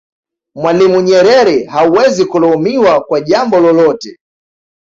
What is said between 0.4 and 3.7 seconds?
mwalimu nyerere hawezi kulaumiwa kwa jambo